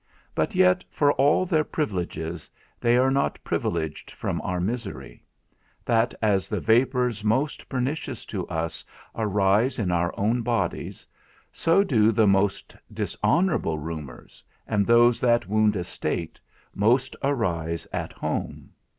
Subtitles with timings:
[0.33, 5.23] But yet for all their privileges, they are not privileged from our misery;
[5.85, 8.83] that as the vapours most pernicious to us
[9.15, 11.05] arise in our own bodies,
[11.53, 16.41] so do the most dishonourable rumours, and those that wound a state
[16.73, 18.71] most arise at home.